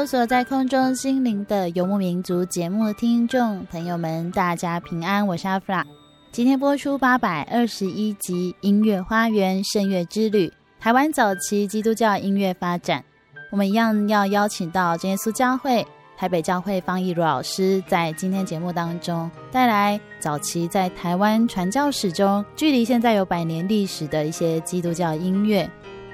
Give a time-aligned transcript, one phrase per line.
[0.00, 5.86] 搜索在空中心灵的游牧民族节目听众朋友们，大家平安，我是阿弗拉。
[6.32, 10.48] 今天播出八百二十一集《音乐花园圣乐之旅》，
[10.80, 13.04] 台湾早期基督教音乐发展。
[13.50, 25.70] 我们一样要邀请到真耶稣教会台北教会方义儒老师，在今天节目当中带来早期在台湾传教史中，距离现在有百年历史的一些基督教音乐。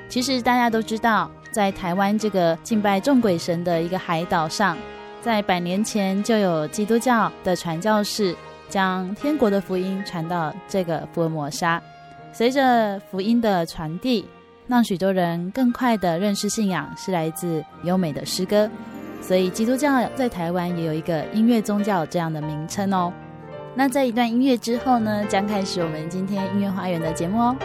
[0.09, 1.31] 其实大家都知道。
[1.57, 4.77] 在台湾这个敬拜众鬼神的一个海岛上，
[5.23, 8.37] 在百年前就有基督教的传教士
[8.69, 11.83] 将天国的福音传到这个福尔摩沙。
[12.31, 14.27] 随着福音的传递，
[14.67, 18.69] 让许多人更快地认识信仰是来自优美的诗歌。
[19.23, 23.11] 所以基督教在台湾也有一个音乐宗教这样的名称哦。
[23.75, 27.57] 那在一段音乐之后呢，将开始我们今天音乐花园的节目哦。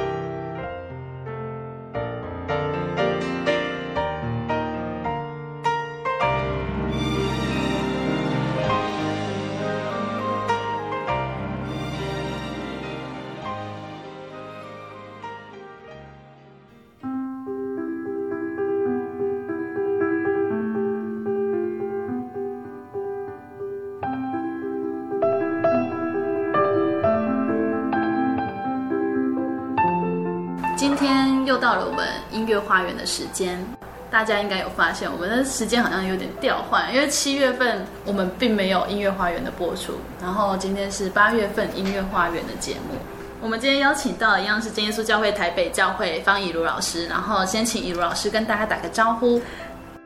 [32.32, 33.64] 音乐花园的时间，
[34.10, 42.98] 大家应该有发现，我们的时间好像有点调换，因为七月份我们并没有音乐花园的播出，然后今天是八月份音乐花园的节目。
[43.42, 49.42] 我们今天邀请到一样是真耶稣教会台北教会方义儒老师，然后先请义儒老师跟大家打个招呼。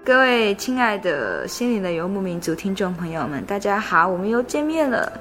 [0.06, 5.12] 各位亲爱的心灵的游牧民族听众朋友们，大家好，我们又见面了。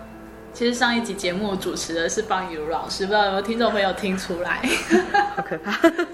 [0.55, 4.63] 其实上一集节目主持的是方义儒老师，不知道有没有听众朋友听出来？
[5.35, 5.73] 好可怕，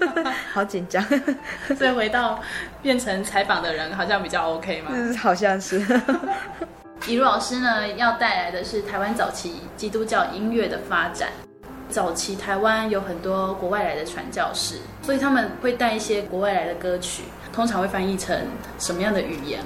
[0.51, 1.01] 好紧张。
[1.77, 2.39] 所以回到
[2.81, 4.89] 变成采访的人，好像比较 OK 吗？
[4.91, 5.79] 嗯，好像是。
[7.05, 11.29] 义儒老师呢，要带来的是台湾早期基督教音乐的发展。
[11.87, 18.35] 早期台湾有很多国外来的传教士，所以他们会带一些国外来的歌曲，通常会翻译成
[18.79, 19.61] 什么样的语言？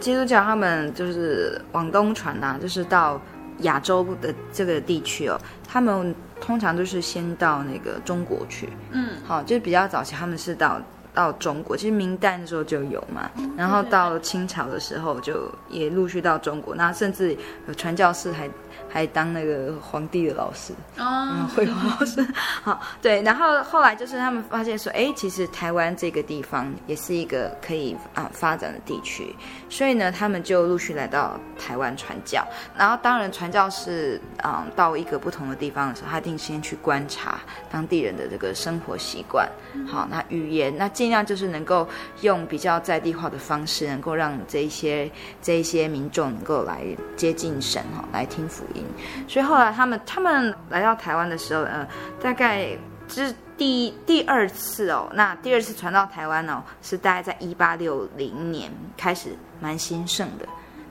[0.00, 3.20] 基督教他们就是往东传呐、啊，就是到。
[3.60, 10.80] 亚洲的这个地区哦，他们通常都是先到那个中国去，嗯，好，就是比较早期，他们是到
[11.14, 17.36] 到中国，其实明代的时候就有嘛，然后到清朝的时候就也陆续到中国，那甚至
[17.68, 18.48] 有传教士还。
[18.88, 22.26] 还当那个皇帝的老师哦，嗯，绘画老师，
[22.62, 29.34] 好，对，然后后来就是他们发现说，哎，其实台湾这个地方也是一个可以啊发展的地区，
[29.68, 32.46] 所以呢，他们就陆续来到台湾传教。
[32.76, 37.40] 然后当然传教士啊、嗯、到一个不同的地方的时候，他一定先去观察
[37.70, 39.48] 当地人的这个生活习惯，
[39.86, 41.86] 好，那语言，那尽量就是能够
[42.22, 45.10] 用比较在地化的方式，能够让这一些
[45.42, 46.82] 这一些民众能够来
[47.16, 48.64] 接近神哈，来听福
[49.28, 51.86] 所以后来他们他们来到台湾的时候，呃，
[52.20, 52.68] 大概
[53.08, 55.08] 之第第二次哦。
[55.14, 59.30] 那第二次传到台湾哦，是大概在一八六零年开始
[59.60, 60.46] 蛮兴盛的。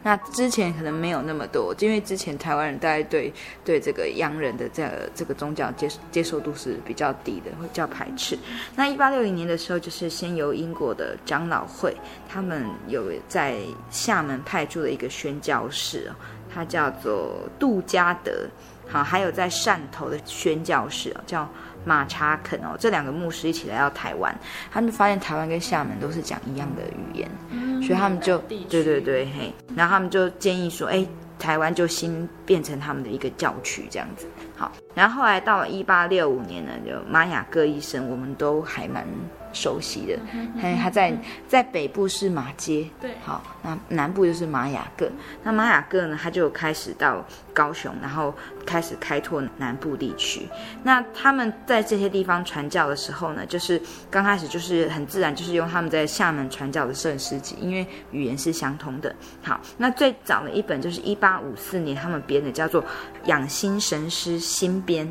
[0.08, 3.34] 那之前可能没有那么多，因为之前台湾人大概对
[3.64, 8.38] 对这个洋人的这个这个宗教接接受度是比较低的，会较排斥。
[8.76, 11.98] 那一八六零年的时候，就是先由英国的长老会，
[12.30, 13.58] 他们有在
[13.90, 16.14] 厦门派驻了一个宣教士，
[16.56, 18.48] 他叫做杜嘉德。
[18.88, 21.50] 好，还有在汕头的宣教士哦，叫
[21.84, 24.34] 马查肯哦，这两个牧师一起来到台湾，
[24.72, 31.04] 他们发现台湾跟厦门都是讲一样的语言，嗯、所以他们就对对对嘿，然后他们就建议说，哎，
[31.40, 34.28] 台湾就新变成他们的一个教区这样子。
[34.56, 39.06] 好，然后后来到了一八六五年呢，就玛雅各医生，我们都还蛮
[39.54, 40.20] 熟悉的，
[40.60, 41.14] 还、嗯、他在
[41.48, 45.10] 在北部是马街，对，好，那南部就是玛雅各。
[45.44, 48.34] 那玛雅各呢，他就开始到高雄，然后
[48.66, 50.48] 开始开拓南部地区。
[50.84, 59.14] 那他们在这些地方传教的时候呢，就是刚开始就是很自然，就是用他们在厦门传教的圣诗集，因为语言是相通的。
[59.42, 62.82] 好，那最早的一本就是一八五四年他们编的，叫做
[63.26, 65.08] 《养心神诗新编》，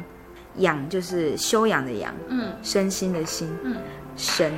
[0.59, 3.77] 养就是修养的养，嗯，身心的心，嗯。
[4.17, 4.53] 神，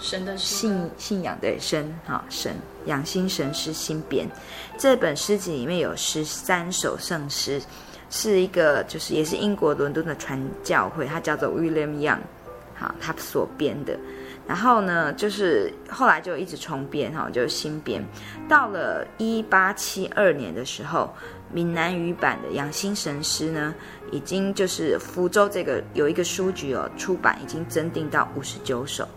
[0.00, 2.56] 神的信信仰的神，哈，神
[2.86, 4.28] 养心神诗新编，
[4.76, 7.62] 这本诗集里面有十三首圣诗，
[8.10, 12.18] 是一个就是也是英国伦敦的传教会，他叫做 William Young，
[12.74, 13.96] 好，他所编的。
[14.48, 18.04] 然后呢，就是后来就一直重编，哈，就是新编。
[18.48, 21.14] 到了一八七二年的时候，
[21.52, 23.72] 闽南语版的养心神诗呢，
[24.12, 29.08] 已经就是福州这个有一个书局哦，出版已经增订到五十九首。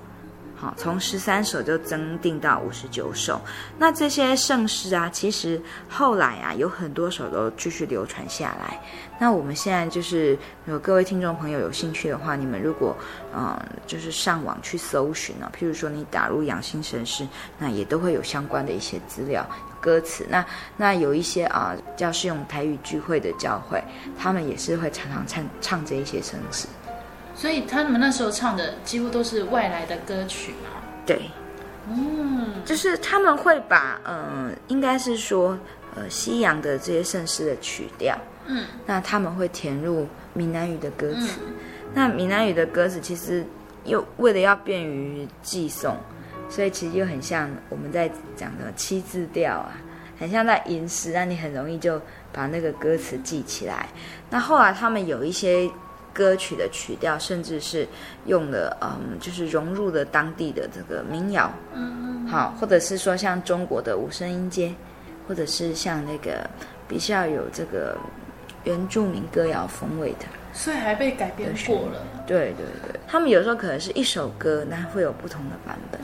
[0.57, 3.42] 好，从十三首就增订到五十九首。
[3.78, 8.80] 那这些圣诗啊，其实后来啊，有很多首都继续流传下来。
[9.19, 12.96] 那我们现在就是有各位听众朋友有兴趣的话，你们如果
[13.36, 17.28] 嗯，就是上网去搜寻啊，譬如说你打入养心神诗，
[17.60, 19.46] 那也都会有相关的一些资料、
[19.81, 20.25] 歌词。
[20.30, 20.46] 那
[20.78, 23.84] 那有一些啊，叫是用台语聚会的教会，
[24.18, 26.68] 他们也是会常常唱唱这一些圣诗。
[27.36, 30.82] 所以他们那时候唱的几乎都是外来的歌曲嘛？
[31.06, 31.30] 对，
[31.90, 35.58] 嗯，就是他们会把，嗯、呃，应该是说，
[35.96, 41.42] 呃，西洋的这些盛世的曲调，嗯，那他们会填入闽南语的歌词。
[41.46, 41.54] 嗯、
[41.94, 43.46] 那闽南语的歌词其实
[43.84, 45.98] 又为了要便于寄送，
[46.50, 49.76] 所以其实又很像我们在讲的七字调啊，
[50.18, 53.90] 很像在吟诗，让你很容易就把那个歌词记起来。
[54.30, 55.70] 那后来他们有一些。
[56.16, 57.86] 歌曲的曲调，甚至是
[58.26, 64.74] 用了，嗯，就是融入了当地的这个民谣，嗯，好，或者是说像中国的五声音阶，
[65.28, 66.50] 或者是像那个
[66.88, 67.98] 比较有这个
[68.64, 72.02] 原住民歌谣风味的，所以还被改编过了。
[72.26, 76.00] 对对对，他们有时候可能是一首歌，那会有不同的版本，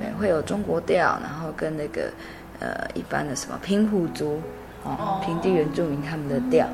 [0.00, 2.10] 对，会有中国调，然后跟那个
[2.58, 4.42] 呃一般的什么平埔族，
[4.82, 6.66] 哦，平地原住民他们的调。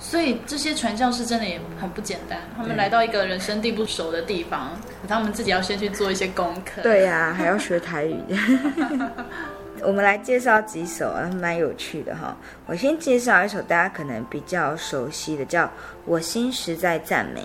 [0.00, 4.70] 所以这些传教士真的也很不简单，他们来到一个人生地不熟的地方，
[5.06, 6.82] 他们自己要先去做一些功课。
[6.82, 8.18] 对呀、啊， 还要学台语。
[9.82, 12.36] 我们来介绍几首啊，蛮有趣的哈。
[12.66, 15.64] 我先介绍一首大家可能比较熟悉的，叫
[16.04, 17.40] 《我心实在赞美》。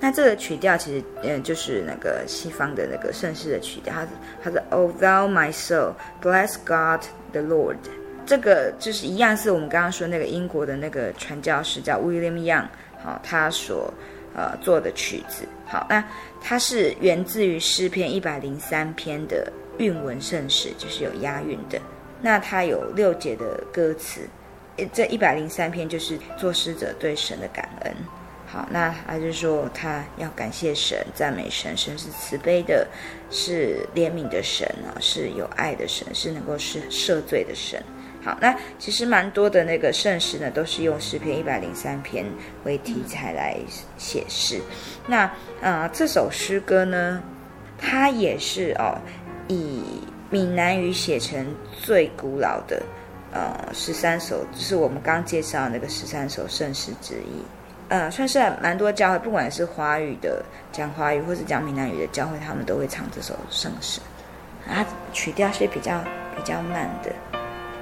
[0.00, 4.08] 那这个曲调其实嗯，就是那个西方的那个圣诗的曲调，它是
[4.42, 5.92] 它是 Oh thou my soul,
[6.22, 7.02] bless God
[7.32, 7.76] the Lord。
[8.26, 12.66] 这个就是一样，是我们刚刚说那个英国的那个传教士叫 William Young，
[13.02, 13.92] 好，他所
[14.34, 15.44] 呃做的曲子。
[15.66, 16.04] 好，那
[16.40, 21.80] 它是源自于诗篇一百零三篇的韵文圣诗，就是有押韵的。
[22.20, 24.22] 那它有六节的歌词，
[24.92, 27.94] 这一百零三篇就是作诗者对神的感恩。
[28.46, 32.84] 好，那他就说他要感谢神，赞美神，神是慈悲的，
[33.30, 37.80] 是怜悯的神啊，是有爱的神，是能够是赦罪的神。
[38.22, 42.24] 好，那其实蛮多的那个圣诗呢，都是用诗篇一百零三篇
[42.64, 43.56] 为题材来
[43.96, 44.60] 写诗。
[45.06, 45.30] 那、
[45.62, 47.22] 呃，这首诗歌呢，
[47.78, 48.98] 它也是哦，
[49.48, 49.82] 以
[50.28, 52.82] 闽南语写成最古老的
[53.32, 57.42] 呃十三首，就是我们刚介绍那个十三首圣诗之一。
[57.88, 63.98] 呃，算是蛮多教会，不管是华语的讲华语，或是讲闽南语的教会，他们都会唱这首圣诗。
[64.68, 66.04] 啊，曲调是比较
[66.36, 67.10] 比较慢的。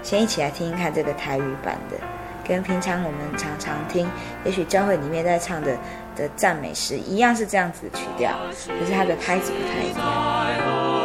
[0.09, 1.99] 先一起来听一看这个台语版的，
[2.43, 4.09] 跟平常我们常常听，
[4.43, 5.77] 也许教会里面在唱的
[6.17, 8.33] 的赞美诗一样，是这样子的曲调，
[8.67, 10.98] 可是它的拍子不太一样。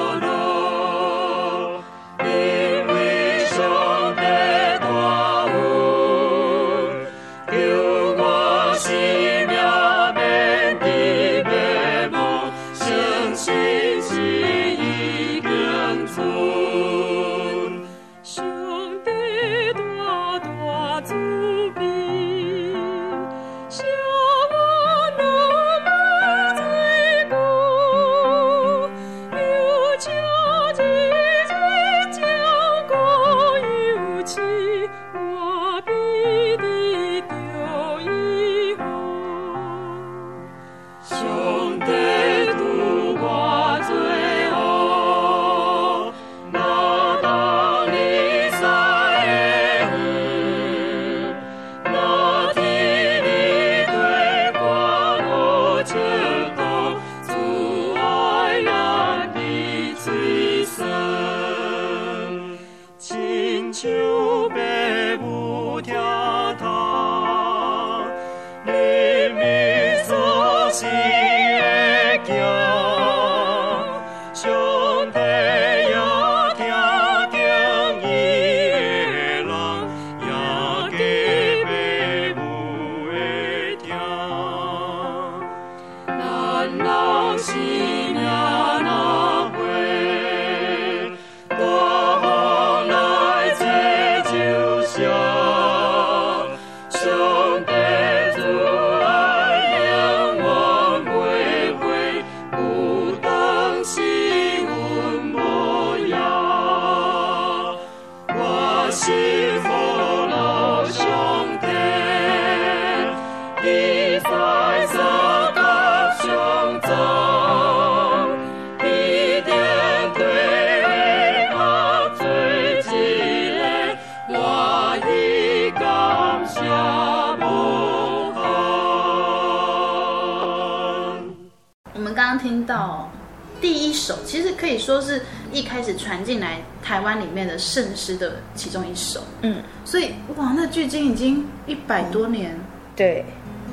[134.77, 142.59] 说是一开始传进来台湾里面的圣诗的其中一首，嗯，所以哇，那距今已经一百多年，嗯、
[142.95, 143.25] 对，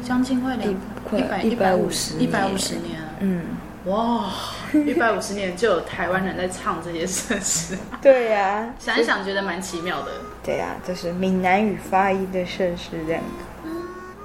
[0.02, 3.42] 将近快两一百一百五十一百五十年，嗯，
[3.84, 4.30] 哇，
[4.72, 13.22] 一百五十年就有台湾人在唱这些圣诗， 对呀、啊，想一想觉得蛮奇妙的，对呀、啊，就是闽南语发音的圣诗这样。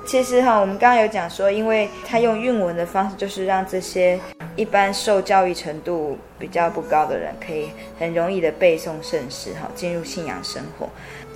[0.07, 4.19] 其实哈，我们刚刚有讲说，因为他用韵文的方式，就是让这些
[4.55, 7.69] 一般受教育程度比较不高的人，可以
[7.99, 10.89] 很容易的背诵圣诗，哈，进入信仰生活。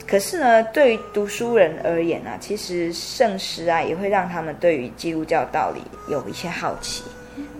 [0.08, 7.04] 可是呢，对于读书人而言啊，其实圣诗啊，也会让他们对于基督教道理有一些好奇，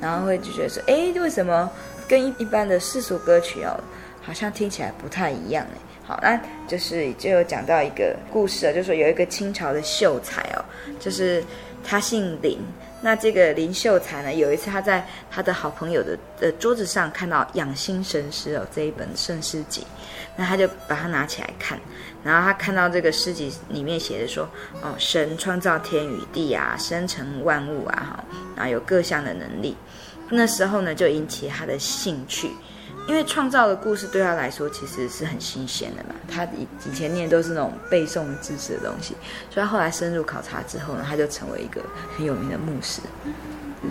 [0.02, 1.70] 然后会就觉得说，哎，为什么
[2.08, 3.80] 跟一般的世俗歌曲哦，
[4.22, 5.78] 好像听起来不太一样呢？
[6.04, 10.66] 好，那就是就有讲到一个故事啊，就是说有一个清朝的秀才哦，
[11.00, 11.44] 就是
[11.84, 12.58] 他姓林。
[13.02, 19.86] 那这个林秀才呢，有一次他在他的好朋友的呃桌子上看到《养心神师》哦这一本圣诗集，
[20.36, 21.80] 那他就把它拿起来看，
[22.24, 24.50] 然后他看到这个诗集里面写的说，
[24.82, 28.24] 哦，神创造天与地啊，生成万物啊，哈，
[28.56, 29.78] 然后有各项的能力，
[30.30, 32.52] 那时候呢就引起他的兴趣。
[33.10, 39.16] 因为创造的故事对他来说其实是很新鲜的嘛，他以以前念都是那种背诵知识的东西，
[39.50, 41.82] 所以他后来深入考察之后呢，他就成为一个
[42.16, 43.02] 很有名的牧师，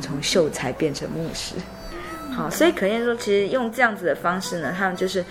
[0.01, 1.57] 从秀才变成牧师。
[2.33, 5.25] 好，所以可见说，其实用这样子的方式呢，他们就是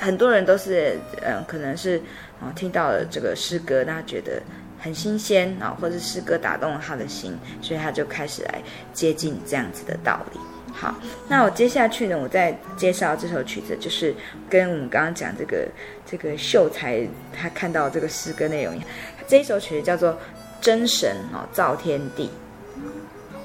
[0.00, 2.00] 很多人都是嗯，可能是
[2.40, 4.40] 啊听到了这个诗歌，他觉得
[4.80, 8.62] 很新鲜啊，或者是诗歌打动了他的心，所以他就开始来
[8.94, 10.40] 接近这样子的道理。
[10.76, 10.92] 好，
[11.28, 14.12] 那我接下去呢，我再介绍这首曲子，就是
[14.50, 15.68] 跟我们刚刚讲这个
[16.04, 18.88] 这个秀才他看到这个诗歌内容一样，
[19.28, 20.10] 这一首曲子叫做
[20.60, 22.26] 《真神哦造天地》，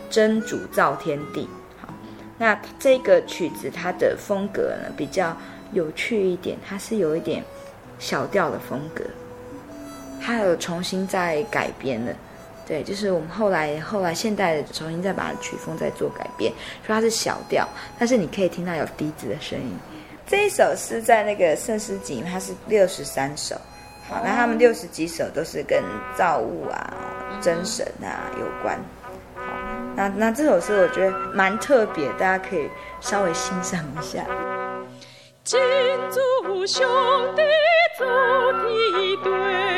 [0.09, 1.47] 真主造天地。
[1.79, 1.93] 好，
[2.39, 5.37] 那这个曲子它的风格呢比较
[5.71, 7.43] 有趣一点，它是有一点
[7.99, 9.03] 小调的风格，
[10.19, 12.13] 它有重新再改编的。
[12.69, 16.53] 对，就是我们后来后来现代的重新再把曲风再做改变，
[16.85, 19.75] 说它是小调，但是你可以听到有笛子的声音。
[20.27, 23.55] 这一首是在那个圣诗集，它是六十三首。
[24.07, 25.83] 好，那他们六十几首都是跟
[26.15, 26.93] 造物啊、
[27.41, 28.79] 真神啊有关。
[29.33, 29.41] 好，
[29.95, 32.69] 那那这首诗我觉得蛮特别，大家可以
[33.01, 34.23] 稍微欣赏一下。
[35.43, 35.59] 金
[36.11, 36.87] 主上
[37.35, 37.41] 帝
[37.97, 38.05] 造
[38.61, 38.69] 天
[39.23, 39.68] 地，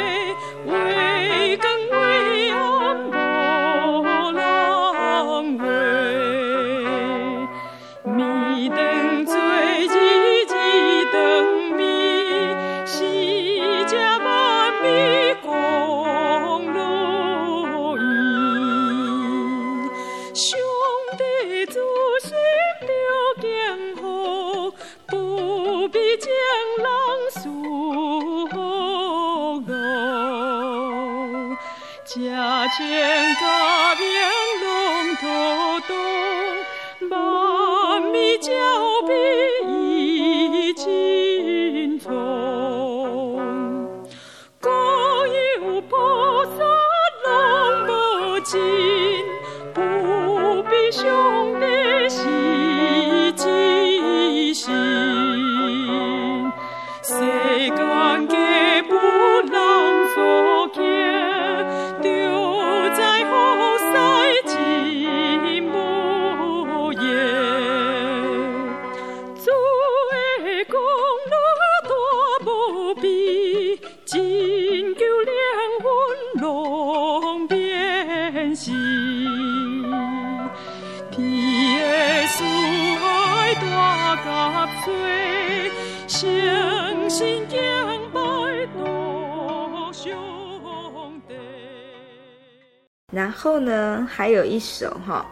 [94.14, 95.26] 还有一首哈，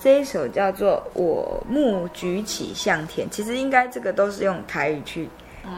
[0.00, 5.28] 这一首叫做《我目举起向天》，其实应该这个都是用台语去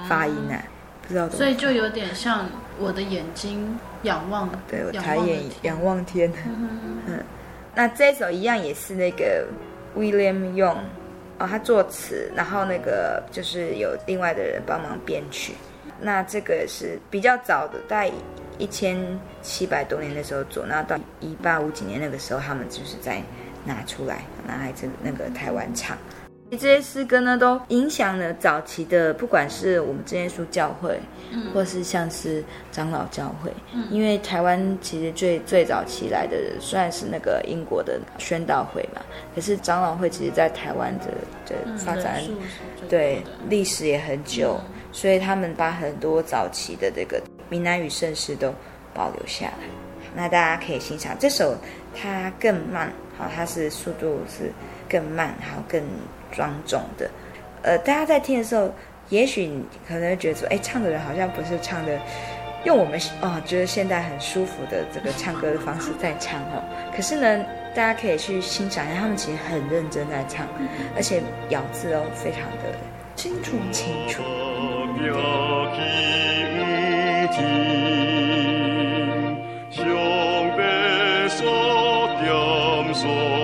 [0.08, 0.70] 发音啊，嗯、
[1.02, 1.28] 不知道。
[1.30, 2.46] 所以就有点像
[2.78, 6.32] 我的眼睛仰望，对，我抬眼仰望天。
[6.46, 6.68] 嗯，
[7.08, 7.24] 嗯，
[7.74, 9.44] 那这一首一样也是那个
[9.96, 10.78] William Young
[11.38, 15.54] 哦，他作词，然后那个就是有另外的人帮忙编曲。
[16.00, 18.10] 那这个是比较早的，在
[18.58, 18.96] 一千
[19.42, 23.22] 七百多年的时候做，然后到一八五几年那个时候，他们就是在
[23.64, 25.96] 拿出来，拿来这那个台湾唱。
[26.50, 31.00] 这些诗歌呢，都影响了早期的，不管是我们这些书教会，
[31.32, 39.02] 嗯，或是像是长老教会，嗯，因为台湾其实最最早期来的算是那个英国的宣道会嘛，
[39.34, 41.06] 可是长老会其实在台湾的
[41.46, 42.36] 的发展，嗯、
[42.88, 44.60] 对历史也很久。
[44.62, 47.20] 嗯所以他们把很多早期的这个
[47.54, 48.52] 闽南语盛世都
[48.92, 49.68] 保留下来，
[50.12, 51.56] 那大家可以欣赏这首，
[51.94, 54.50] 它更慢，好，它是速度是
[54.88, 55.80] 更慢，然后更
[56.32, 57.08] 庄重的。
[57.62, 58.74] 呃，大家在听的时候，
[59.08, 59.48] 也许
[59.86, 61.96] 可能觉得说，哎，唱的人好像不是唱的
[62.64, 66.60] 用我们哦觉得现在很舒服的这个唱歌的方式在唱哦。
[66.92, 70.44] 可是呢，大家可以去欣赏一下，他们其实很认真在唱，
[70.96, 72.74] 而且咬字哦非常的
[73.14, 74.24] 清楚清楚。
[83.02, 83.43] 点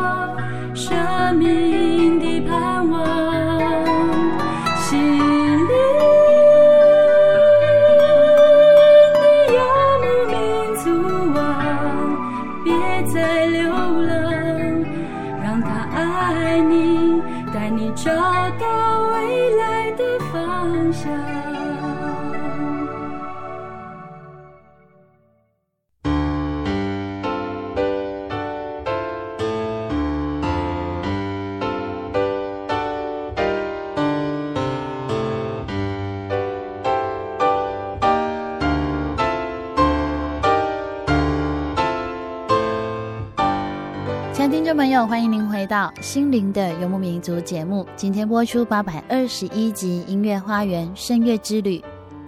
[44.91, 47.85] 友，欢迎您回到《心灵的游牧民族》节目。
[47.95, 51.79] 今天播出八百二十一集《音乐花园声乐之旅》，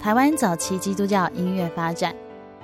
[0.02, 2.16] 台湾早期基督教音乐发展。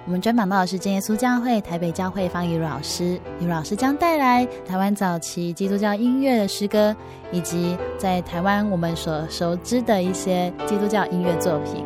[0.05, 6.95] 我们专访到的是真耶稣教会台北教会方宇老师，以如老师将带来台湾早期基督教音乐的诗歌，
[7.33, 11.83] 以及在台湾我们所熟知的一些基督教音乐作品。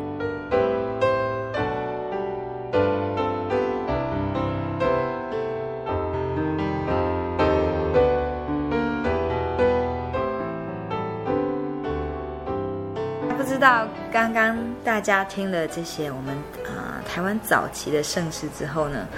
[14.14, 19.08] 刚刚大家听了这些我们啊、呃、台湾早期的盛世之后呢，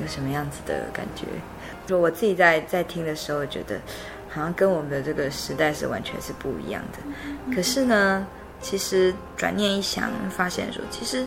[0.00, 1.26] 有什么样子的感觉？
[1.86, 3.78] 就我自己在在听的时候，觉得
[4.26, 7.54] 好像跟我们的这个时代是完全是不一样的。
[7.54, 8.26] 可是呢，
[8.62, 11.26] 其实转念一想，发现说，其实，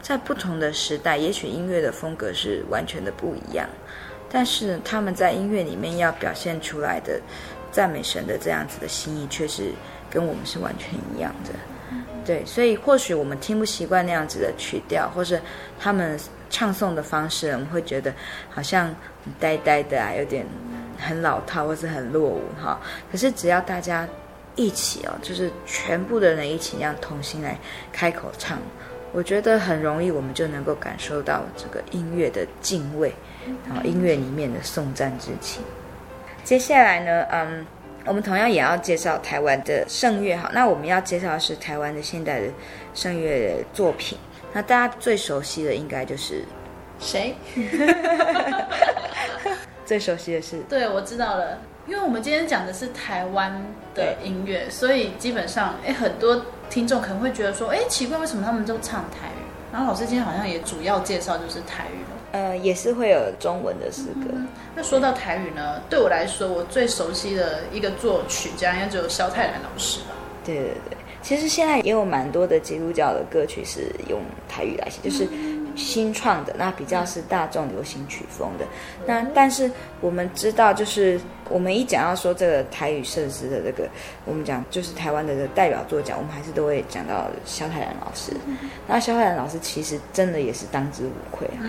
[0.00, 3.68] 在不同的时代，也许音乐的风格是完全的不一样，
[4.30, 7.20] 但是他们在音乐里面要表现出来的
[7.70, 9.72] 赞美神的这样子的心意，却是
[10.08, 11.50] 跟我们是完全一样的。
[12.24, 15.40] 对，所以或许我们听不习惯那样子的曲调，或是
[15.78, 16.16] 他们
[16.48, 18.14] 唱诵的方式，我们会觉得
[18.48, 18.94] 好像
[19.40, 20.46] 呆呆的啊，有点
[20.98, 22.80] 很老套，或是很落伍哈。
[23.10, 24.06] 可是只要大家
[24.54, 27.58] 一起哦，就是全部的人一起这样同心来
[27.92, 28.58] 开口唱，
[29.12, 33.12] 我觉得很容易，我们就能够感受到这个音乐的敬畏，
[33.66, 35.60] 然后音乐里面的颂赞之情。
[36.44, 37.66] 接下来呢，嗯。
[38.04, 42.48] 我们同样也要介绍台湾的圣乐，好，那我们要介绍的是台湾的现代的
[42.94, 44.18] 圣乐作品。
[44.52, 46.44] 那大家最熟悉的应该就是
[46.98, 47.34] 谁？
[49.86, 50.58] 最熟悉的是？
[50.68, 53.62] 对，我知道了，因为我们今天讲的是台湾
[53.94, 59.42] 的音乐，所以基本上，哎，很多听众可能会觉得说，哎，奇怪，为什么他们都唱台语？
[59.72, 62.11] 然后老师今天好像也主要介绍就是台语了。
[62.32, 64.30] 呃，也是会有中文的诗歌。
[64.32, 64.48] 嗯。
[64.74, 70.06] 那说到台语呢，对我来说，我最熟悉的一个作曲家应该只有萧泰然老师吧。
[70.44, 75.28] 对对对，其实现在也有蛮多的基督教的歌曲是用台语来写，就是。
[75.74, 78.66] 新创的那比较是大众流行曲风的，
[79.06, 79.70] 那但是
[80.02, 81.18] 我们知道，就是
[81.48, 83.88] 我们一讲到说这个台语圣诗的这个，
[84.26, 88.32] 我们讲就是台湾的这个代表作奖，我们还是都会讲到萧泰然老师。
[88.86, 91.64] 那萧泰然老师其实真的也是当之无愧啊，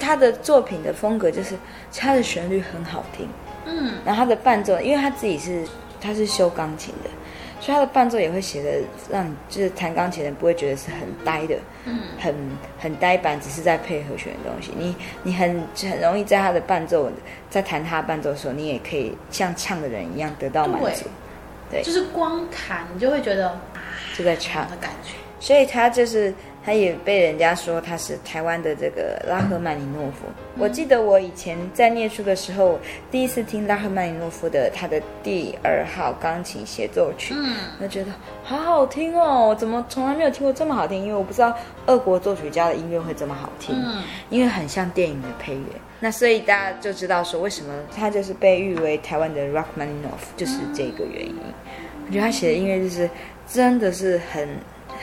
[0.00, 1.54] 他的作品的风格就是
[1.94, 3.28] 他的旋律很好听，
[3.66, 5.64] 嗯，然后他的伴奏，因为他自己是
[6.00, 7.10] 他是修钢琴的。
[7.62, 12.34] 所以他的伴奏也会写的让你就是弹钢琴的人不会觉得是很呆的，嗯，很
[12.78, 14.72] 很呆板，只是在配合弦的东西。
[14.78, 17.12] 你你很很容易在他的伴奏，
[17.50, 21.04] 在弹他的伴奏的时候，你也可以像唱的人一样得到满足。
[21.70, 23.60] 对，对就是光弹你就会觉得
[24.16, 25.12] 就在唱的感觉。
[25.38, 26.32] 所以他就是。
[26.64, 30.26] 他也被人家说他是台湾的这个拉赫曼尼诺夫。
[30.58, 32.78] 我记得我以前在念书的时候，
[33.10, 38.12] 第一次听拉赫曼尼诺夫的他的第二号钢琴协奏曲，嗯，我觉得
[38.44, 41.02] 好好听哦，怎么从来没有听过这么好听？
[41.02, 45.64] 因为我不知道俄国作曲家的音乐会这么好听，嗯，因为很像电影的配乐。
[45.98, 51.36] 那所以大家就知道说，为什么他就是被誉为台湾的 Rachmaninoff，就是这个原因。
[52.06, 53.08] 我觉得他写的音乐就是
[53.48, 54.48] 真的是很。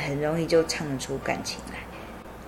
[0.06, 1.80] 很容易就唱得出感情来，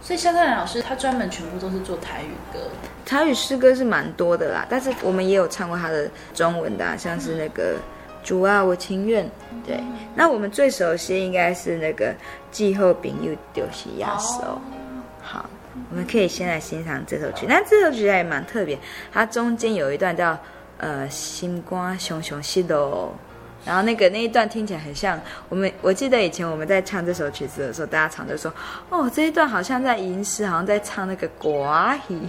[0.02, 2.60] 所以肖泰然老师他专门全部都是做台语歌，
[3.06, 7.82] 台语诗歌是蛮多的啦，但是我们也有唱过他的中文的，啊，像是那个、嗯、
[8.24, 9.30] 主啊我情愿，
[9.66, 12.14] 对，嗯、那我们最熟悉应该是那个
[12.52, 14.62] 季后饼又丢西亚手，哦、
[15.22, 15.50] 好，
[15.90, 18.78] 我们可以先来欣赏这首曲，那这首曲还蛮特别，
[19.12, 20.38] 它中间有一段叫
[20.78, 22.78] 呃心肝熊熊西的。
[23.66, 25.20] 然后那个那一段听起来很像
[25.50, 28.52] 我们，我记得以前我们在唱这首曲子的时候，大家常就说
[28.90, 31.70] ：“哦，这一段好像在吟诗，好像在唱那个国
[32.08, 32.20] 语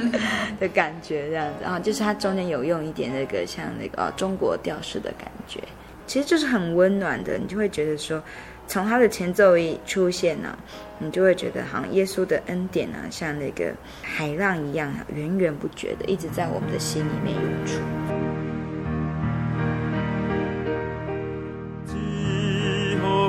[0.58, 5.60] 的感觉这样子。”然后就是它中间有用一点那个像那个、哦、中国调式的感觉，
[6.06, 7.36] 其实就是很温暖的。
[7.38, 8.20] 你就会觉得说，
[8.66, 10.58] 从它的前奏一出现呢、啊，
[10.98, 13.72] 你就会觉得好像耶稣的恩典啊，像那个
[14.02, 18.47] 海浪一样、啊，源源不绝的一直在我们的心里面涌出。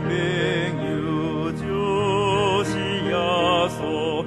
[0.01, 0.09] 朋
[0.85, 3.15] 友就是耶
[3.69, 4.23] 稣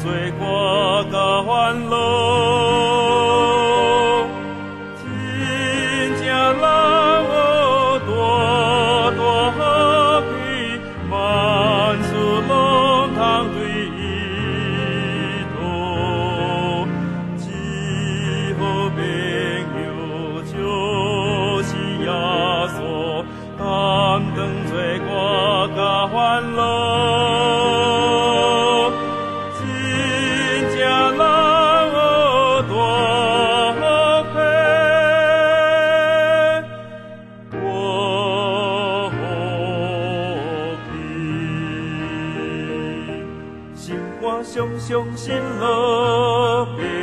[0.00, 2.73] Chúa 家欢乐。
[44.54, 46.93] 等罪过。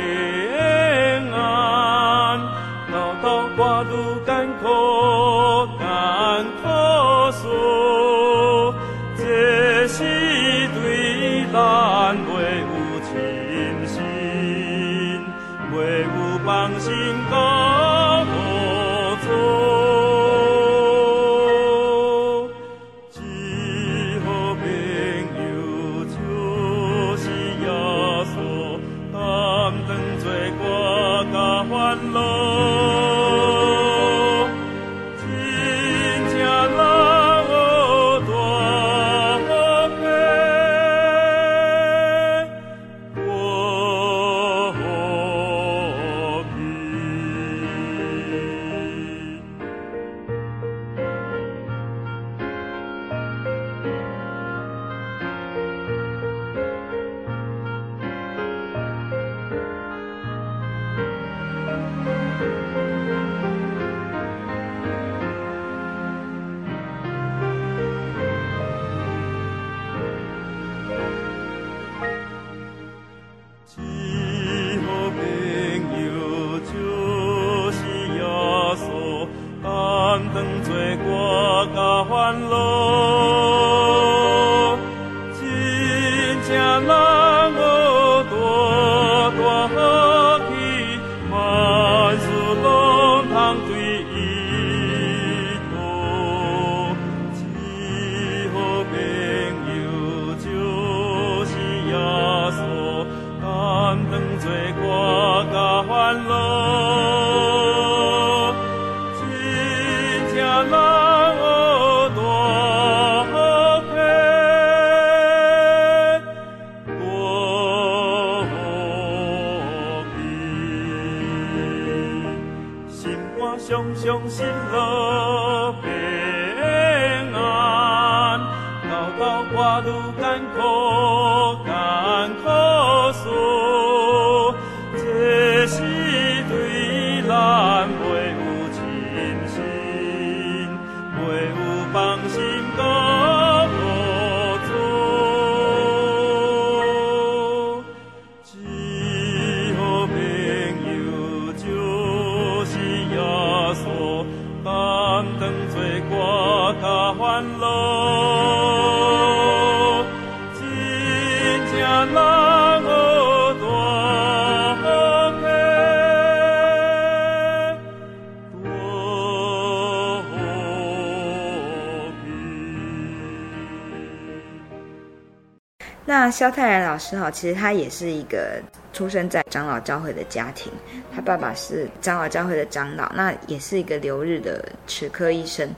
[176.42, 178.60] 肖泰然老师哈，其实他也是一个
[178.92, 180.72] 出生在长老教会的家庭，
[181.14, 185.72] 他爸爸是长老教会的长老，那也是一个留日的齿科医生，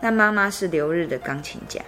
[0.00, 1.80] 那妈妈是留日的钢琴家，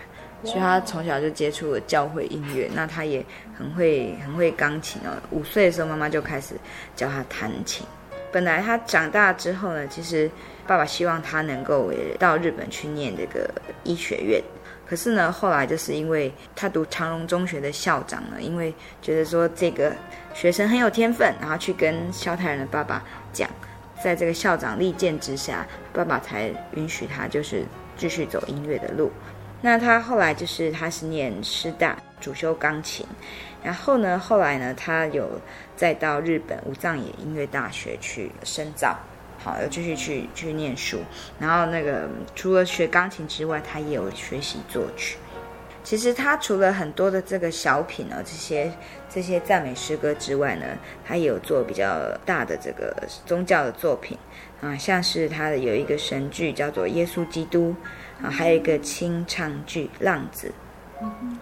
[0.43, 3.25] 所以他从小就接触了教会音乐，那他也
[3.57, 5.15] 很会很会钢琴哦。
[5.31, 6.57] 五岁的时候，妈妈就开始
[6.97, 7.87] 教他弹琴。
[8.33, 10.29] 本来他长大之后呢，其实
[10.67, 13.49] 爸爸希望他能够到日本去念这个
[13.85, 14.43] 医学院。
[14.89, 18.73] 可是呢，后来就是因为他读长荣中学的校长呢，因为
[19.03, 19.93] 觉得说这个
[20.33, 23.51] 学生很有天分，然后去跟萧泰然的爸爸讲，
[24.01, 27.65] 在这个校长力荐之下，爸爸才允许他就是
[27.97, 29.11] 继续走音乐的路。
[29.61, 33.05] 那他后来就是他是念师大，主修钢琴，
[33.65, 35.29] 然后呢，后来呢，他有
[35.75, 38.97] 再到日本武藏野音乐大学去深造。
[39.47, 40.99] 好，又继续去去念书，
[41.39, 45.19] 然后那个除了学钢琴之外，他也有学习作曲。
[45.85, 48.73] 其实他除了很多的这个小品呢，这些
[49.09, 50.67] 这些赞美诗歌之外呢，
[51.07, 52.93] 他也有做比较大的这个
[53.25, 54.19] 宗教的作品
[54.61, 57.73] 啊，像是他的有一个神剧叫做《耶稣基督》
[58.27, 60.53] 啊，还有一个清唱剧《浪子》。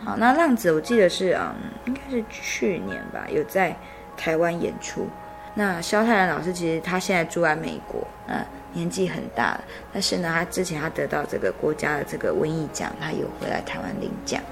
[0.05, 1.55] 好，那《浪子》我记得是嗯，
[1.87, 3.75] 应该是去年吧，有在
[4.15, 5.09] 台湾演出。
[5.57, 14.43] 那萧泰然老师其实他现在住在美国，嗯，年纪很大了，但是呢，他之前他得到这个国家的这个文艺奖，他有回来台湾领奖。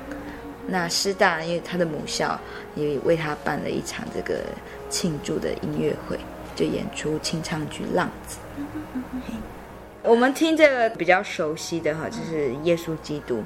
[0.64, 2.38] 那师大因为他的母校
[2.76, 4.44] 也为他办了一场这个
[4.88, 6.16] 庆祝的音乐会，
[6.54, 8.38] 就演出清唱剧《浪子》。
[10.04, 13.38] 我们听这个比较熟悉的哈，就是《耶稣基督》。《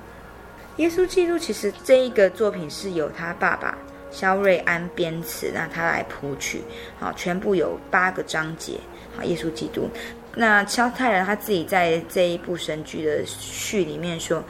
[0.76, 3.78] 耶稣基督》其实这一个作品是由他爸爸。
[4.16, 6.62] 萧瑞安编词，那他来谱曲，
[6.98, 8.80] 好，全部有八个章节，
[9.14, 9.90] 好，耶稣基督。
[10.34, 14.42] 那萧泰然他自己在这一部神剧的序里面说，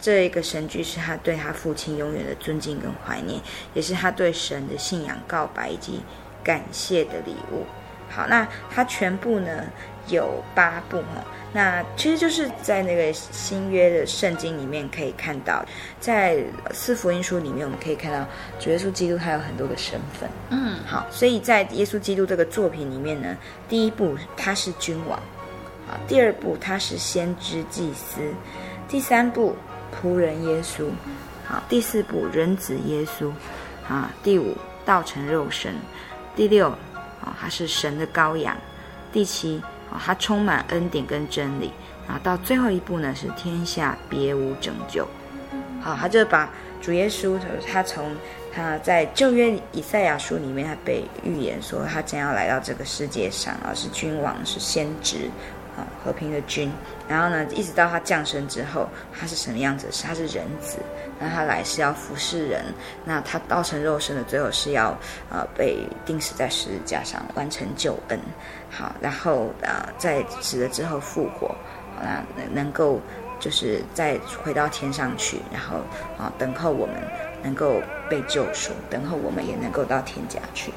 [0.00, 3.38] 这一个神剧是他对他父亲永远的尊敬跟怀念，
[3.74, 6.00] 也是他对神的信仰告白以及
[6.42, 7.66] 感谢的礼物。
[8.08, 9.64] 好，那他全部呢
[10.10, 11.24] 有八部哈。
[11.52, 15.64] 那其实就是在那个新约的圣经里面可以看到，
[15.98, 18.24] 在四福音书里面我们可以看到，
[18.60, 20.30] 主耶稣基督他有很多个身份。
[20.50, 23.36] 嗯，好，所以在耶稣基督这个作品里面呢，
[23.68, 25.18] 第一部他是君王，
[25.88, 28.20] 好，第二部他是先知祭司，
[28.88, 29.56] 第三部
[30.00, 30.84] 仆人耶稣，
[31.44, 33.28] 好，第四部人子耶稣，
[33.88, 35.74] 啊，第五道成肉身，
[36.36, 38.56] 第六啊他是神的羔羊。
[39.12, 41.72] 第七啊，它充满恩典跟真理。
[42.08, 45.06] 啊到最后一步呢，是天下别无拯救。
[45.80, 46.50] 好，他就把
[46.82, 47.38] 主耶稣，
[47.70, 48.10] 他从
[48.52, 55.30] 他在旧约以赛亚书里面，他被预言说他将要来到这个世界上啊，是君王，是先知，
[56.04, 56.72] 和平的君。
[57.08, 59.88] 然后呢，一直到他降生之后，他是什么样子？
[60.02, 60.78] 他是人子，
[61.18, 62.64] 那他来是要服侍人。
[63.04, 64.96] 那他道成肉身的最后是要
[65.30, 68.18] 呃被钉死在十字架上，完成救恩。
[68.70, 71.54] 好，然后呃在死了之后复活。
[72.00, 72.98] 啊，能够
[73.38, 75.76] 就是再回到天上去，然后
[76.16, 76.96] 啊，等候我们
[77.42, 77.74] 能够
[78.08, 80.72] 被救赎，等候我们也能够到天家去。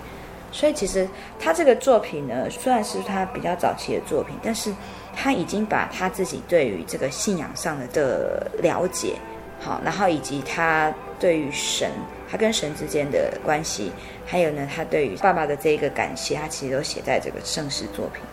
[0.54, 4.72] 所以其实他这个作品呢，虽然是他比较早期的作品，但是
[5.16, 9.16] 他已经把他自己对于这个信仰上的的了解，
[9.60, 11.90] 好，然后以及他对于神，
[12.30, 13.92] 他跟神之间的关系，
[14.28, 18.24] 还有呢，他对于爸爸的这一个感谢，他其实都写在这个盛世作品。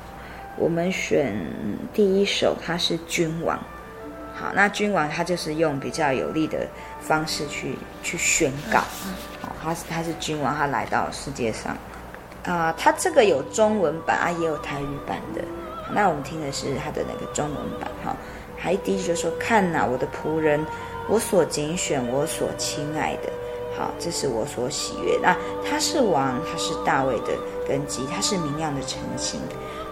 [0.58, 1.34] 我们选
[1.94, 3.58] 第一首，他是君王。
[4.34, 6.66] 好，那君王他就是用比较有力的
[7.00, 8.80] 方式去去宣告。
[9.42, 11.74] 哦，他是他是君王，他来到世界上。
[12.44, 15.42] 啊、呃，他这个有中文版啊，也有台语版的。
[15.92, 17.90] 那我们听的是他的那个中文版。
[18.04, 18.16] 哈，
[18.56, 20.64] 还第一句就说：“看呐、我的仆人，
[21.08, 23.30] 我所拣选，我所亲爱的。
[23.76, 25.18] 好，这是我所喜悦。
[25.22, 25.36] 那
[25.68, 27.32] 他是王，他是大卫的
[27.66, 29.40] 根基，他是明亮的晨星。”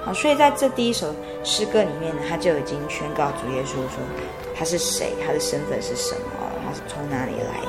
[0.05, 3.99] 好，所以在这第一首诗歌里面呢，他就已经宣告主耶稣说
[4.57, 6.21] 他是谁，他的身份是什么，
[6.65, 7.61] 他是从哪里来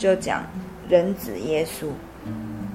[0.00, 0.42] 就讲
[0.88, 1.88] 人子耶稣。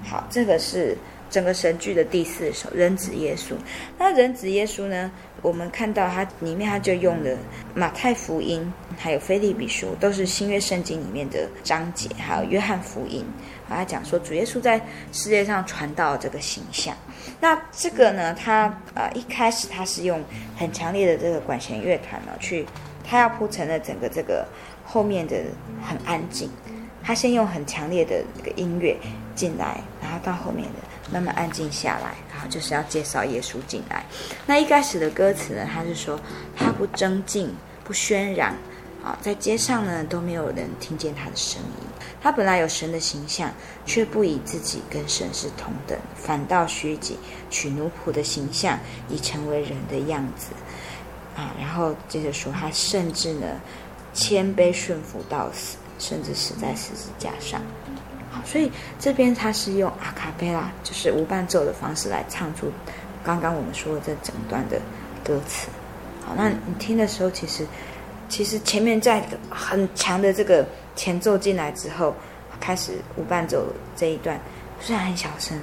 [0.04, 0.96] 好，这个是
[1.28, 3.56] 整个神剧的第四首，人子耶稣。
[3.98, 5.12] 那人子耶稣呢，
[5.42, 7.36] 我们看到它里面，它就用了
[7.74, 13.26] 马太福音，还有腓利比书，都是新约圣经里面的章节，还有约翰福音，
[13.68, 14.80] 把它讲说主耶稣在
[15.12, 16.96] 世界上传道这个形象。
[17.42, 20.24] 那这个呢，他呃一开始他是用
[20.56, 22.64] 很强烈的这个管弦乐团呢，去
[23.04, 24.46] 他要铺成了整个这个。
[24.88, 25.36] 后面的
[25.82, 26.48] 很安静，
[27.06, 28.98] 他先用很强烈的这个音乐
[29.36, 30.80] 进来，然后到后面的
[31.14, 34.04] 慢慢安静下来，然后就是要介绍耶稣进来。
[34.48, 36.20] 那一开始的歌词呢，他是说
[36.58, 37.54] 他不争竞，
[37.84, 38.56] 不喧嚷，
[39.04, 41.86] 啊，在街上呢都没有人听见他的声音。
[42.22, 43.52] 他本来有神的形象，
[43.86, 47.20] 却不以自己跟神是同等，反倒虚己，
[47.52, 48.80] 取奴仆的形象，
[49.10, 50.48] 以成为人的样子。
[51.36, 53.46] 啊，然后接着说他甚至呢。
[54.18, 57.62] 谦卑顺服到死，甚至死在十字架上。
[58.32, 58.70] 好所以
[59.00, 62.70] 这边他是用阿卡贝拉，就是无伴奏的方式来唱出
[63.24, 64.78] 刚刚我们说的这整段的
[65.24, 65.70] 歌词。
[66.26, 67.66] 好，那你听的时候，其实
[68.28, 70.68] 其实前面在很强的这个
[70.98, 72.14] 前奏进来之后，
[72.60, 74.38] 开始无伴奏这一段，
[74.82, 75.58] 虽然很小声，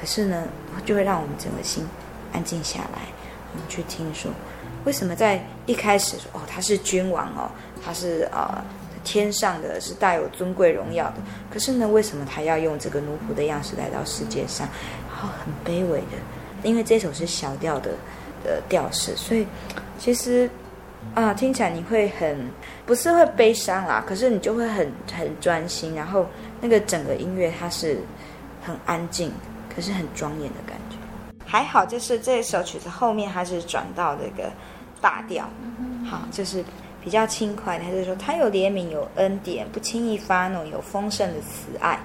[0.00, 0.46] 可是呢，
[0.86, 1.84] 就会让我们整个心
[2.32, 3.00] 安静下来，
[3.52, 4.30] 我们去听说
[4.84, 7.50] 为什么在一开始说哦，他是君王哦，
[7.84, 8.28] 他是。
[8.30, 8.62] 呃
[9.04, 11.14] 天上的是带有尊贵荣耀的，
[11.50, 14.68] 可是呢，为什么他要用这个奴仆的样式来到世界上？
[15.08, 16.16] 然后很卑微的，
[16.62, 17.92] 因为这首是小调的
[18.44, 19.46] 的调式，所以
[19.98, 20.48] 其实
[21.14, 22.48] 啊，听起来你会很
[22.86, 26.26] 不是会悲伤啦，可是你就会很很专心，然后
[26.60, 27.98] 那个整个音乐它是
[28.64, 29.32] 很安静，
[29.74, 30.96] 可是很庄严的感觉。
[31.44, 34.50] 还好，就是这首曲子后面它是转到这个
[35.00, 35.48] 大调，
[36.08, 36.64] 好，就是。
[37.02, 41.98] 比较轻快，他就说他有怜悯，有恩典，不轻易发怒，有丰盛的慈爱。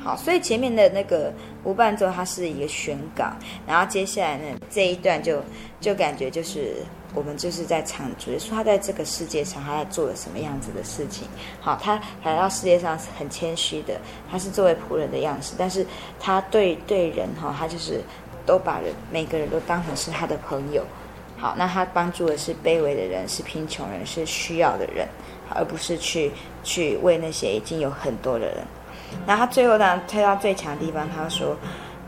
[0.00, 1.32] 好，所以前面的那个
[1.62, 3.30] 无伴奏，它是一个宣告，
[3.68, 5.40] 然后接下来呢这一段就
[5.80, 6.74] 就感觉就是
[7.14, 11.28] 我们就是在唱主，说他在这个世界上他在做了什么样子的事情。
[11.60, 15.86] 好，他来到世界上是很谦虚的，他是作为仆人的样式，但是
[16.18, 18.00] 他对对人哈，他就是
[18.44, 20.82] 都把人每个人都当成是他的朋友。
[21.42, 25.08] 好，那他帮助的是卑微的人，是贫穷人，是需要的人，
[25.52, 26.30] 而不是去
[26.62, 28.58] 去为那些已经有很多的人。
[29.26, 31.56] 那他最后呢，推到最强地方，他说：“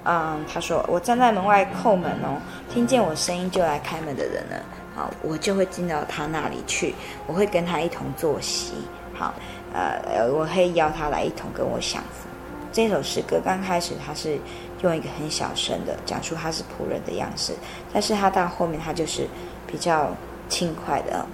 [0.06, 2.40] 嗯，他说我站在门外叩门哦，
[2.72, 4.56] 听见我声音就来开门的人呢，
[4.94, 6.94] 好，我就会进到他那里去，
[7.26, 8.74] 我会跟他一同坐席。
[9.14, 9.34] 好，
[9.74, 12.28] 呃，我会邀他来一同跟我享福。
[12.74, 14.38] 这首诗歌刚开始，他是。”
[14.82, 17.54] 用一个很小声的讲述他是仆人的样式，
[17.90, 19.26] 但是他到后面他就是
[19.66, 20.14] 比较
[20.46, 21.24] 轻快的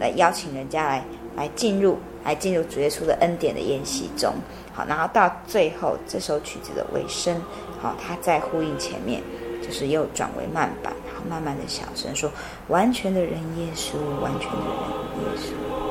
[0.00, 1.04] 来邀请人家来
[1.36, 4.34] 来进入来进入主耶稣的恩典的宴席中，
[4.74, 7.40] 好，然后到最后这首曲子的尾声，
[7.80, 9.22] 好，他在呼应前面，
[9.62, 12.28] 就是又转为慢板，然后慢慢的小声说：
[12.66, 15.85] 完全的人耶稣，完全的人耶稣。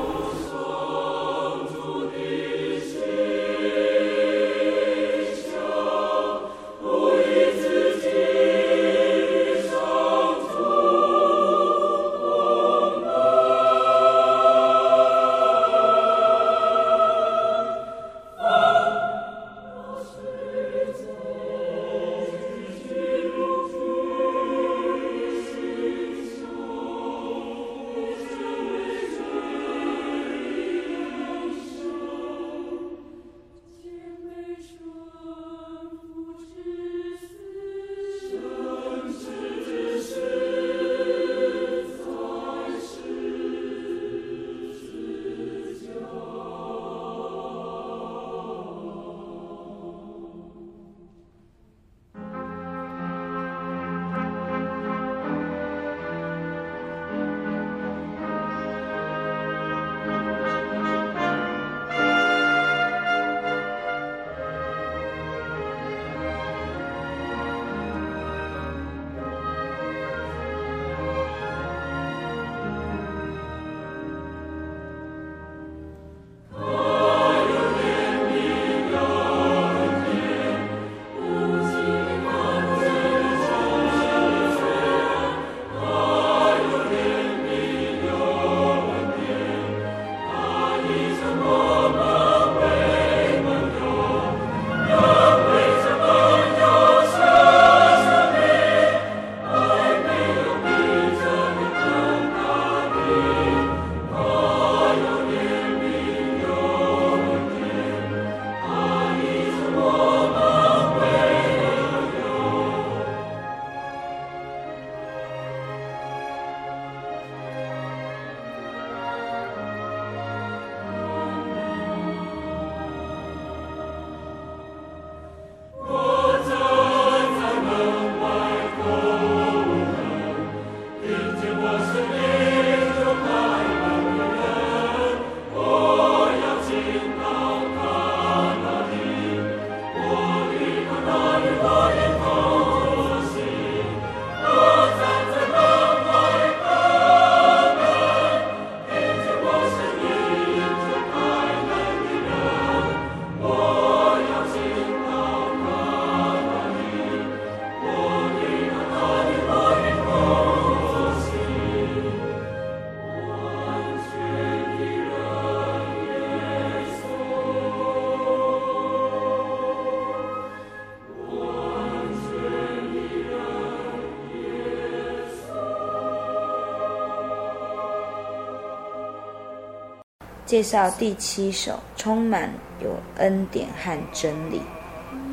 [180.46, 182.48] 介绍第七首，充满
[182.80, 184.62] 有恩典和真理。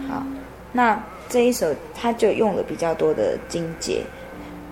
[0.09, 0.23] 好，
[0.71, 4.03] 那这一首他就用了比较多的经节。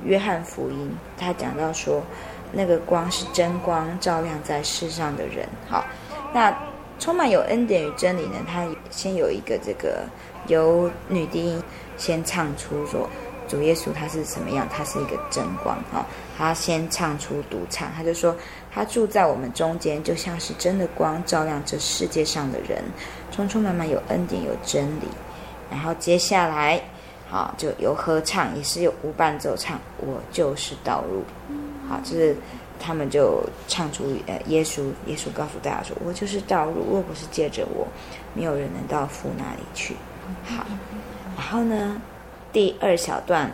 [0.03, 2.01] 约翰福音他讲到说，
[2.51, 5.47] 那个光是真光，照亮在世上的人。
[5.69, 5.85] 好，
[6.33, 6.51] 那
[6.97, 8.37] 充满有恩典与真理呢？
[8.47, 10.03] 他先有一个这个
[10.47, 11.63] 由女低音
[11.97, 13.07] 先唱出说。
[13.47, 14.65] 主耶稣他是什么样？
[14.71, 16.05] 他是一个真光哈。
[16.37, 18.33] 他先唱出独唱，他就说
[18.73, 22.81] 他住在我们中间，就像是真的光，照亮这世界上的人，
[23.31, 25.07] 充充满满有恩典有真理。
[25.69, 26.81] 然后接下来，
[27.29, 29.79] 好就有合唱，也是有无伴奏唱。
[29.97, 31.23] 我就是道路，
[31.89, 32.35] 好，就是
[32.79, 37.85] 他们就唱出呃耶稣，耶稣告诉大家说，我就是道路，若不是借着我，
[38.33, 39.95] 没有人能到父那里去。
[40.45, 40.65] 好，
[41.35, 42.01] 然后呢？
[42.53, 43.49] 第二小段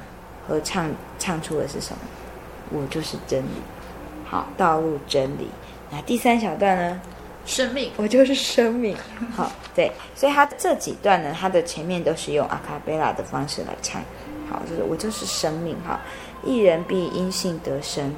[0.48, 0.90] 合唱
[1.20, 2.00] 唱出的是什么？
[2.72, 3.62] 我就是真理，
[4.30, 5.48] 好，道路真理。
[5.90, 7.02] 那第三小段呢？
[7.46, 8.96] 生命，我就是生命。
[9.36, 14.02] 好，对，所以他这几段呢，他的前面都是用阿卡贝拉的方式来唱。
[14.50, 15.76] 好，就是我就是生命。
[15.88, 16.00] 哈，
[16.44, 18.14] 一人必因信得生。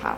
[0.00, 0.16] 好，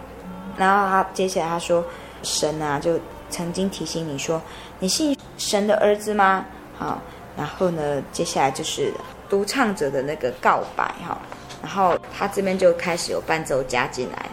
[0.57, 1.84] 然后他接下来他说，
[2.22, 2.99] 神啊，就
[3.30, 4.42] 曾经提醒你说，
[4.80, 6.44] 你信神的儿子吗？
[6.76, 7.01] 好，
[7.36, 8.92] 然后呢，接下来就是。
[9.28, 11.18] 独唱者的那个告白哈，
[11.61, 14.24] 然后他这边就开始有伴奏加进来，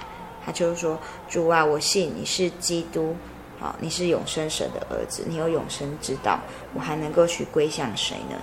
[0.46, 3.16] 他就是说：“主啊，我信你是基督，
[3.60, 6.40] 好，你是永生神的儿子，你有永生之道，
[6.74, 8.38] 我还能够去归向谁呢？”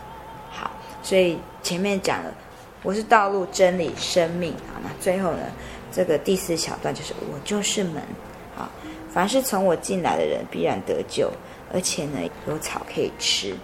[0.51, 0.71] 好，
[1.03, 2.33] 所以前面讲了
[2.83, 5.43] 我是道路、真理、生命，好，那最后呢，
[5.93, 8.03] 这个第四小段就是我就是门，
[8.57, 8.69] 好，
[9.13, 11.31] 凡是从我进来的人必然得救，
[11.73, 13.55] 而且呢有草可以吃。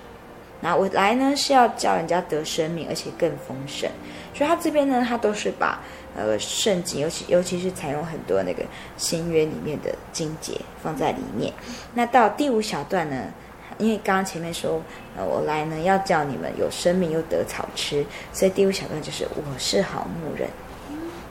[0.60, 3.90] 那我来呢是要叫人家得生命，而且更丰盛。
[4.36, 5.80] 所以他这边呢，他都是把
[6.14, 8.62] 呃圣经，尤其尤其是采用很多那个
[8.98, 11.50] 新约里面的经节放在里面。
[11.94, 13.32] 那到第五小段呢，
[13.78, 14.82] 因为刚刚前面说，
[15.16, 20.46] 呃，我来呢要叫你们有生命又得草吃，所以第五小段就是我是好牧人。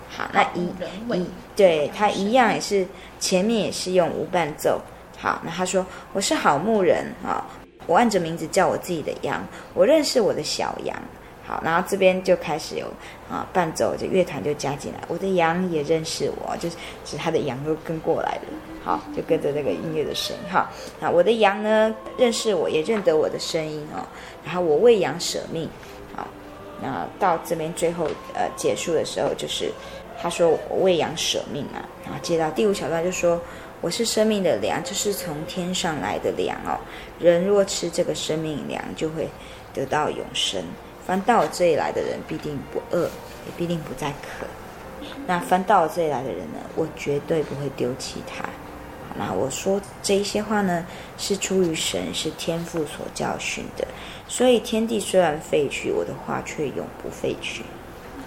[0.09, 2.87] 好，那一一对他一样也是
[3.19, 4.81] 前面也是用无伴奏。
[5.15, 7.45] 好，那他说我是好牧人啊。
[7.87, 9.39] 我按着名字叫我自己的羊，
[9.75, 10.97] 我认识我的小羊。
[11.47, 12.87] 好，然后这边就开始有
[13.29, 14.99] 啊伴奏，就乐团就加进来。
[15.07, 16.75] 我的羊也认识我，就是
[17.05, 18.41] 是他的羊都跟过来了。
[18.83, 20.51] 好，就跟着那个音乐的声音。
[20.51, 24.05] 哈，那我的羊呢认识我，也认得我的声音哦。
[24.43, 25.69] 然后我为羊舍命。
[26.15, 26.27] 好，
[26.81, 29.71] 那到这边最后呃结束的时候，就是
[30.19, 31.87] 他说我为羊舍命啊。
[32.03, 33.39] 然后接到第五小段就说。
[33.81, 36.79] 我是生命的粮，就是从天上来的粮哦。
[37.19, 39.27] 人若吃这个生命粮，就会
[39.75, 40.63] 得到永生。
[41.05, 44.45] 凡到我这里来的人，必定不饿，也必定不再渴。
[45.27, 48.43] 那凡到我这里来的人呢，我绝对不会丢弃他。
[49.17, 50.85] 那我说这一些话呢，
[51.17, 53.87] 是出于神，是天父所教训的。
[54.27, 57.63] 所以天地虽然废去，我的话却永不废去。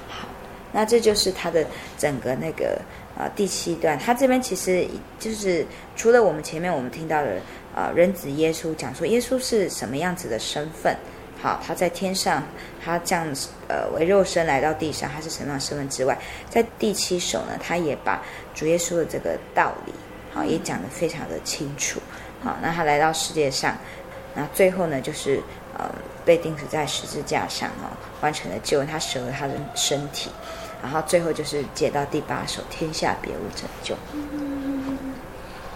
[0.09, 0.29] 好，
[0.72, 1.66] 那这就是他的
[1.97, 2.81] 整个那个。
[3.18, 4.87] 啊，第七段，他这边其实
[5.18, 5.66] 就是
[5.97, 7.41] 除了我们前面我们听到的
[7.74, 10.97] 啊，人子耶稣讲说耶稣是什么样子的身份，
[11.41, 12.43] 好，他在天上，
[12.84, 13.26] 他这样
[13.68, 16.18] 呃为肉身来到地上，他是什么样的身份之外，
[16.51, 18.20] 在第七首呢，他也把
[18.55, 19.93] 主耶稣的这个道理，
[20.34, 22.01] 好，也讲得非常的清楚，
[22.43, 23.76] 好，那他来到世界上，
[24.34, 25.41] 那最后呢，就是
[25.76, 25.89] 呃
[26.24, 30.30] 被钉死在十字架上啊，完成了救恩，他舍了他的身体。
[30.80, 33.97] 然后最后就是接到第八首，天下别无拯救。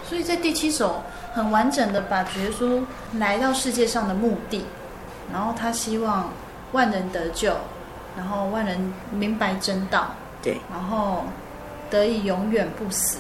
[0.09, 1.03] 所以在第七首
[1.33, 2.85] 很完整的把主耶稣
[3.19, 4.65] 来到世界上的目的，
[5.31, 6.31] 然后他希望
[6.73, 7.55] 万人得救，
[8.17, 11.25] 然后万人明白真道，对，然后
[11.91, 13.19] 得以永远不死，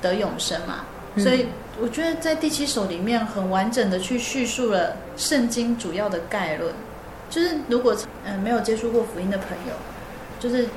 [0.00, 0.84] 得永生嘛。
[1.18, 1.48] 所以
[1.80, 6.72] 我觉得在第七首里面很完整的去叙述了圣经主要的概论，
[7.28, 9.74] 就是如果嗯没有接触过福音的朋友，
[10.38, 10.68] 就是。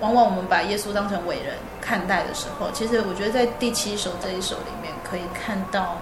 [0.00, 5.96] 往往我们把耶稣当成伟人看待的时候，其实我觉得在第七首这一首里面可以看到，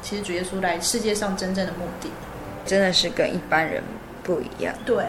[0.00, 2.08] 其实主耶稣来世界上真正的目的，
[2.64, 3.82] 真的是跟一般人
[4.22, 4.74] 不一样。
[4.84, 5.04] 对，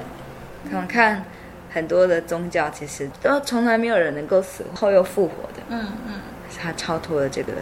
[0.71, 1.23] 我们看
[1.71, 5.63] 很多的宗教，其实都从来没有人能够死后又复活的。
[5.69, 6.13] 嗯嗯，
[6.61, 7.53] 他超脱了这个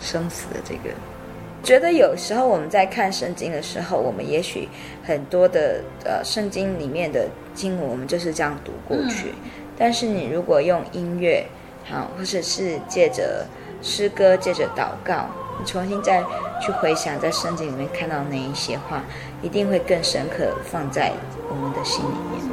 [0.00, 0.94] 生死的这个。
[1.62, 4.68] 觉得有时候我们在看圣经的时候，我们也许
[5.02, 9.28] 很多的呃圣经里面的经文，我们就是这样读过去。
[9.30, 11.44] 嗯但是你如果用音乐，
[11.84, 13.44] 好，或者是借着
[13.82, 15.28] 诗歌、借着祷告，
[15.58, 16.22] 你重新再
[16.60, 19.02] 去回想在圣经里面看到哪一些话，
[19.42, 21.12] 一定会更深刻放在
[21.48, 22.43] 我们的心里面。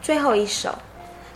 [0.00, 0.74] 最后一首，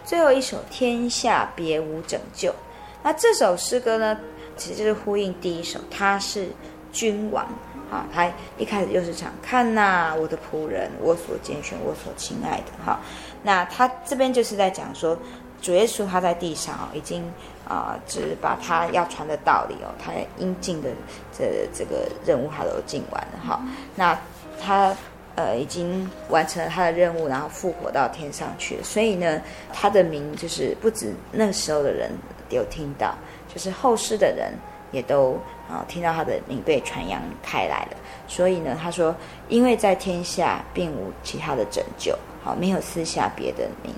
[0.04, 2.54] 最后一首“天下别无拯救”。
[3.02, 4.18] 那这首诗歌呢，
[4.56, 6.48] 其实就是呼应第一首，他是
[6.92, 7.46] 君王。
[7.90, 12.84] 啊，他一开始就是唱，看呐，我的仆人，我所拣选，我所亲爱的。
[12.84, 12.98] 哈，
[13.42, 15.16] 那他这边就是在讲说，
[15.60, 17.22] 主耶稣他在地上啊，已经
[17.68, 20.88] 啊，只把他要传的道理哦，他应尽的
[21.30, 23.38] 这这个任务他都尽完了。
[23.46, 23.62] 哈，
[23.94, 24.18] 那
[24.60, 24.92] 他
[25.36, 28.82] 呃已经完成了他的任务，然后复活到天上去了。
[28.82, 29.40] 所以呢，
[29.72, 32.10] 他的名就是不止那时候的人
[32.50, 33.14] 有听到，
[33.52, 34.52] 就是后世的人。
[34.92, 35.32] 也都
[35.68, 37.96] 啊听到他的名被传扬开来了，
[38.28, 39.12] 所以呢，他说，
[39.48, 43.92] 因为在天下并无其他的拯救，好，没有私下别的名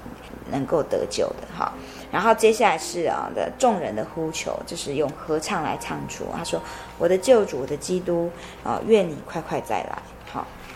[0.50, 1.70] 能够得救的，哈。
[2.10, 6.24] 然后接下来是啊的众人的呼求，就是用合唱来唱出。
[6.34, 6.58] 他说
[6.96, 8.30] ：“我的救主，我的基督
[8.64, 9.98] 啊，愿你快快再来。”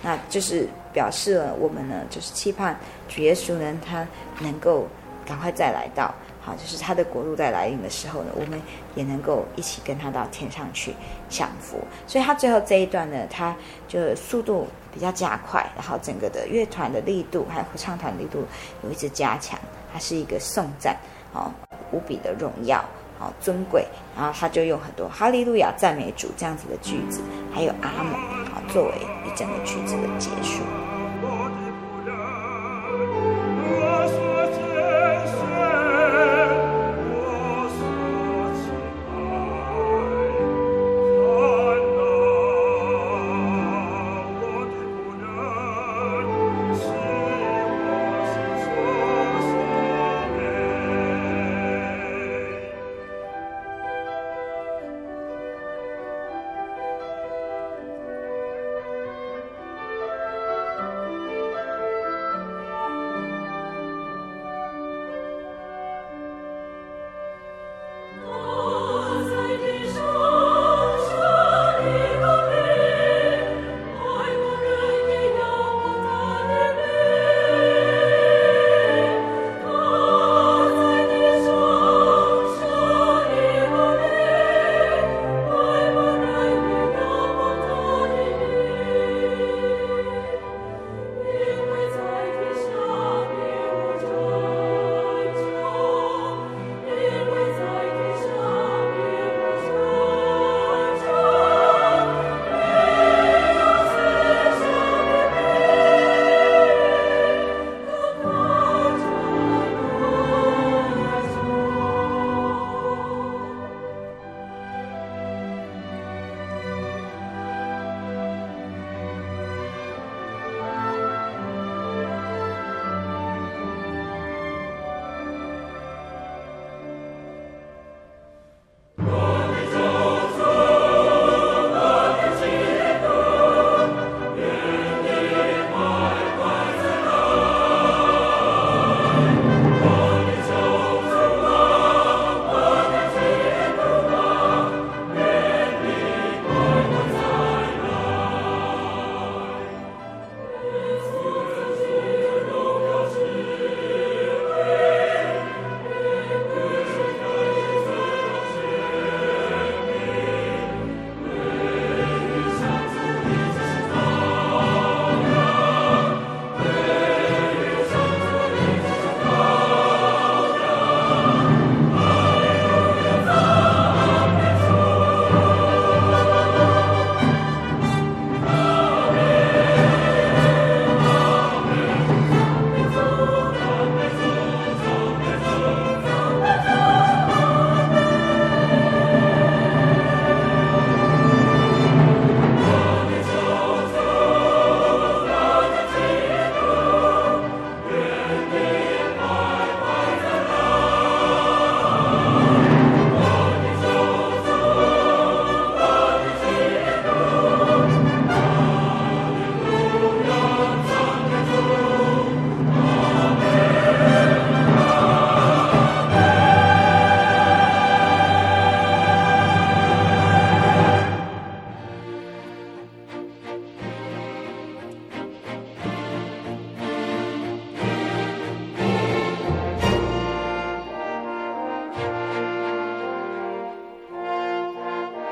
[0.02, 2.78] 那就是表示了我们呢，就是期盼
[3.08, 4.06] 主耶稣呢，他
[4.40, 4.86] 能够
[5.24, 6.14] 赶快再来到。
[6.42, 8.60] 好，就是他的国度在来临的时候呢，我们
[8.94, 10.94] 也能够一起跟他到天上去
[11.28, 11.78] 享福。
[12.06, 13.54] 所以他最后这一段呢，他
[13.86, 18.42] 就速度比较加快，然后整个的乐团的力度还有合唱团力度
[18.82, 19.58] 有一直加强。
[19.92, 20.96] 它是一个颂赞，
[21.32, 21.52] 好，
[21.90, 22.82] 无比的荣耀，
[23.20, 23.86] 好尊贵。
[24.16, 27.20] 然后他就用很多哈利路亚赞美主这样子的句子，
[27.54, 28.14] 还有阿门，
[28.52, 28.92] 啊作为
[29.24, 30.64] 一整个句子的结束。